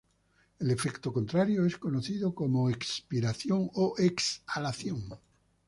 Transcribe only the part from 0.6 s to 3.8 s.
efecto contrario es conocido como espiración